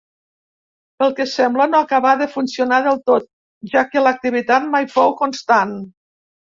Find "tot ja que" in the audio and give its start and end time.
3.13-4.07